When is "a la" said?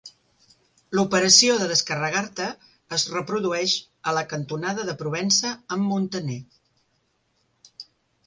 4.11-4.25